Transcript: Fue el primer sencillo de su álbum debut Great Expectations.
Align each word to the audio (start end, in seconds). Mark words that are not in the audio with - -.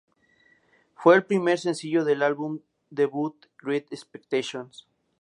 Fue 0.95 1.15
el 1.15 1.25
primer 1.27 1.59
sencillo 1.59 2.03
de 2.03 2.15
su 2.17 2.23
álbum 2.23 2.57
debut 2.89 3.45
Great 3.59 3.83
Expectations. 3.93 4.87